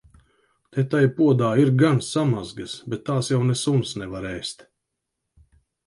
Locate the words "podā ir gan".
1.19-2.01